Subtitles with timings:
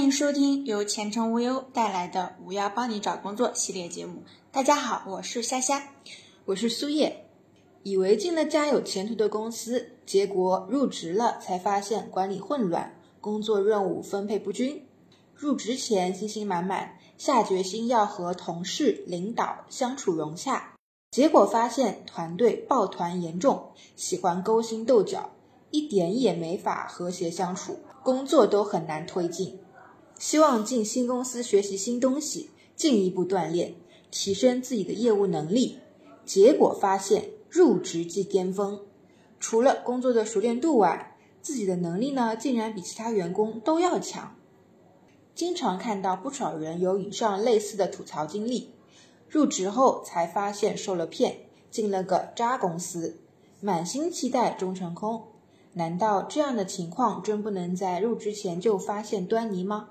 [0.00, 4.22] 欢迎收听由前程无忧带来的“五幺帮你找工作”系列节目。
[4.50, 5.90] 大家好，我是虾虾，
[6.46, 7.26] 我是苏叶。
[7.82, 14.86] 以为进了家有前途的公司，结果入职了才发现管理混乱，工作任务分配不均。
[15.34, 20.76] 入职前信心满满，下决心要和同事、领导相处融洽，
[21.10, 25.28] 结果发现团队抱团严重，喜欢勾心斗角，
[25.70, 29.58] 一点也没法和谐相处，工作都很难推进。
[30.20, 33.74] 希望进新公司学习新东西，进一步锻炼，
[34.10, 35.78] 提升自己的业务能力。
[36.26, 38.82] 结果发现入职即巅峰，
[39.40, 44.36] 除了工作的熟练度外，自己的能力呢，竟然比其他员工都要强。
[45.34, 48.74] 经常看到不少人有以上类似的吐槽经历，
[49.26, 53.16] 入职后才发现受了骗，进了个渣公司，
[53.62, 55.29] 满心期待终成空。
[55.74, 59.90] 难道这样的情况真不能在入职前就发现端倪吗？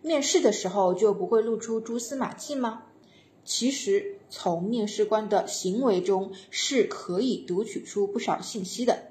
[0.00, 2.84] 面试的时候就不会露出蛛丝马迹吗？
[3.44, 9.04] 其实从面试官的行为中是可以读取出不少信息的。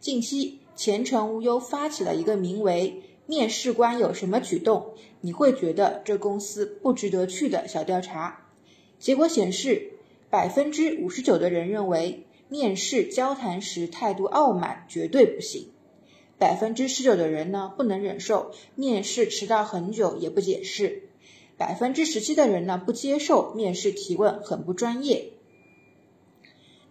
[0.00, 8.46] 近期前程无忧发起了一个名为“面试官有什么举动你会觉得这公司不值得去”的小调查，
[8.98, 9.92] 结果显示，
[10.30, 15.68] 百分之五十九的人认为面试交谈时态度傲慢绝对不行。
[16.38, 21.02] 百分之十九的人呢不能忍受面试迟到很久也不解释，
[21.56, 25.32] 百分之十七的人呢不接受面试提问很不专业。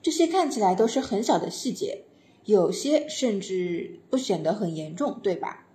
[0.02, 2.04] 这些看起来都是很小的细节，
[2.46, 5.66] 有些甚至不显得很严重，对吧？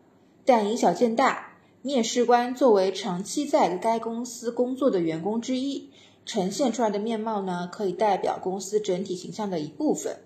[0.44, 5.90] 但以小见大，面试官作为长期在该公司工作的员工之一，
[6.24, 10.18] 呈现出来的面貌呢，可以代表公司整体形象的一部分。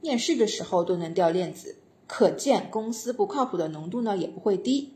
[0.00, 1.76] 面试的时候都能掉链子。
[2.06, 4.92] 可见公司不靠谱的浓度呢也不会低。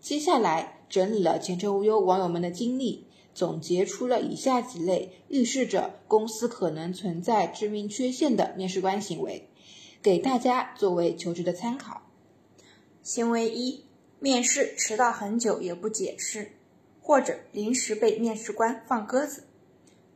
[0.00, 9.48] 接下来整理了前程无忧网友们的经历，总结出了以下几类预示着公司可能存在致命缺陷的面试官行为，
[10.02, 12.02] 给大家作为求职的参考。
[13.02, 13.84] 行为一：
[14.18, 16.50] 面试迟到很久也不解释，
[17.00, 19.44] 或者临时被面试官放鸽子，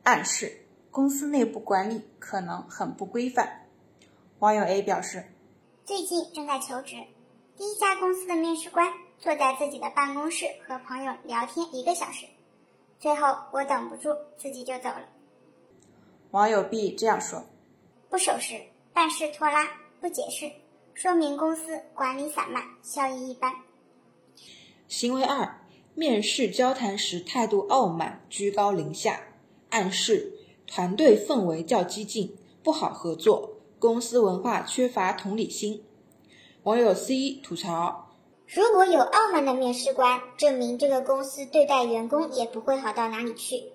[0.05, 0.61] 暗示
[0.91, 3.65] 公司内部管理可能很不规范。
[4.37, 5.25] 网友 A 表示。
[5.83, 6.95] 最近正在求职，
[7.57, 12.27] 第一家公司的面试官坐在自己的办公室和朋友聊天一个小时，
[12.99, 15.09] 最后我等不住，自己就走了。
[16.29, 17.43] 网友 B 这样说：
[18.07, 18.61] 不守时、
[18.93, 19.67] 办事拖拉、
[19.99, 20.51] 不解释，
[20.93, 23.51] 说明公司管理散漫、效益一般。
[24.87, 25.61] 行为二：
[25.95, 29.19] 面试交谈时态度傲慢、居高临下，
[29.75, 30.31] 暗示
[30.65, 33.49] 团队氛围较激进，不好合作。
[33.77, 35.83] 公司文化缺乏同理心，
[36.63, 38.15] 网友 C 吐槽：
[38.47, 43.73] 如果有傲慢的面试官，证明这个公司对待员工也不会好到哪里去。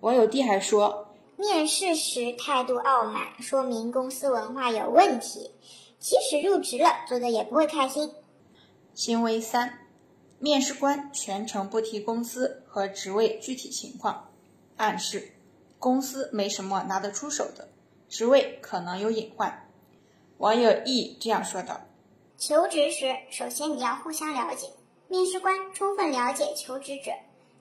[0.00, 5.50] 网友 D 还说：面试时态度傲慢，说明公司文化有问题，
[5.98, 8.10] 即使入职了，做的也不会开心。
[8.94, 9.80] 行为三：
[10.38, 14.30] 面试官全程不提公司和职位具体情况，
[14.76, 15.32] 暗示
[15.78, 17.68] 公司没什么拿得出手的。
[18.08, 19.68] 职位可能有隐患，
[20.38, 21.80] 网友 E 这样说道
[22.38, 24.68] ：“求职时，首先你要互相了解，
[25.08, 27.10] 面试官充分了解求职者，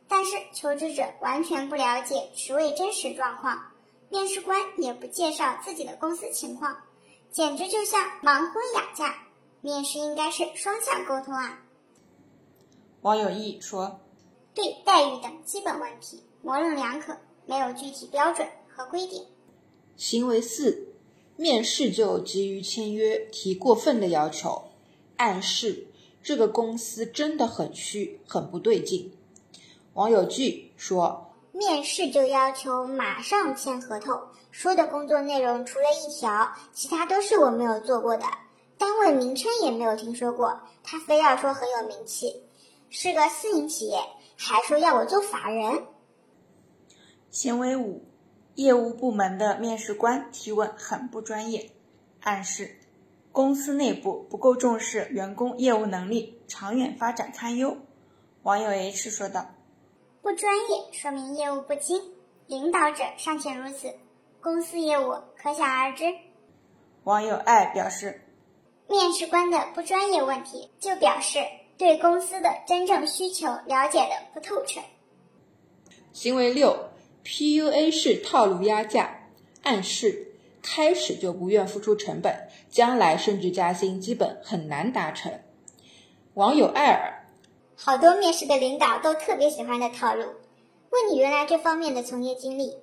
[0.07, 3.71] 但是求职者完全不了解职位真实状况，
[4.09, 6.77] 面试官也不介绍自己的公司情况，
[7.31, 9.15] 简直就像盲婚哑嫁。
[9.61, 11.59] 面试应该是双向沟通啊。”
[13.01, 13.99] 网友 E 说
[14.53, 17.17] ：“对待遇等基本问题模棱两可，
[17.47, 19.25] 没有具体标准和规定。”
[19.97, 20.89] 行为四，
[21.35, 24.65] 面试就急于签约，提过分的要求，
[25.17, 25.87] 暗示
[26.21, 29.11] 这个公司真的很虚，很不对劲。
[29.93, 38.25] 网友 G 说，面试就要求马上签合同，说的工作内容除了一条，其他都是我没有做过的，
[38.77, 42.43] 单位名称也没有听说过，他非要说很有名气，
[42.91, 43.97] 是个私营企业，
[44.35, 45.85] 还说要我做法人。
[47.35, 48.01] 行为五。
[48.53, 51.69] 业务部门的面试官提问很不专业，
[52.21, 52.77] 暗示
[53.33, 57.75] 公司内部不够重视员工业务能力，长远发展堪忧。
[58.43, 59.47] 网友 H 说道
[60.23, 62.01] ：“不专业说明业务不精，
[62.47, 63.93] 领导者尚且如此，
[64.39, 66.05] 公司业务可想而知。”
[67.03, 68.21] 网友 I 表示
[68.87, 71.39] ：“面试官的不专业问题，就表示
[71.77, 74.79] 对公司的真正需求了解的不透彻。”
[76.13, 76.73] 行为六。
[77.25, 79.29] PUA 式套路压价，
[79.63, 80.27] 暗示
[80.61, 85.39] 开始就不愿付出成本，将来升职加薪基本很难达成。
[86.35, 87.25] 网友艾尔，
[87.75, 90.21] 好多面试的领导都特别喜欢的套路。
[90.91, 92.77] 问你原来这方面的从业经历，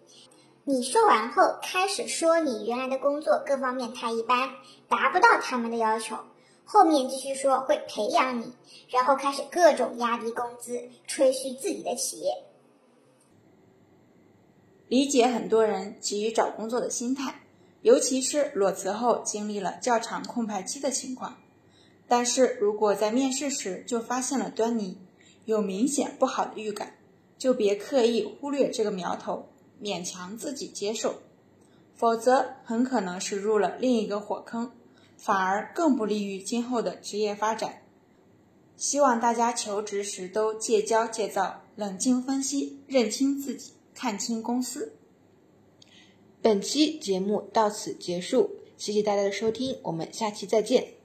[0.65, 4.51] 你说完后开始说你原来的工作各方面太一般，
[4.89, 6.17] 达不到他们的要求。
[6.65, 8.53] 后面继续说会培养你，
[8.89, 12.33] 然后开始各种压低工资，吹嘘自己的企业。
[14.93, 17.41] 理解很多人急于找工作的心态，
[17.81, 21.39] 尤其是裸辞后经历了较长空白期的情况。
[22.07, 24.99] 但是如果在面试时就发现了端倪，
[25.47, 26.97] 有明显不好的预感，
[27.39, 29.49] 就别刻意忽略这个苗头，
[29.81, 31.23] 勉强自己接受，
[31.97, 34.73] 否则很可能是入了另一个火坑，
[35.17, 37.81] 反而更不利于今后的职业发展。
[38.77, 43.73] 希望大家求职时都戒骄戒躁，冷静分析，认清自己。
[43.95, 44.95] 看清公司。
[46.41, 51.02] 本期节目到此结束，谢谢大家的收听，我们下期再见。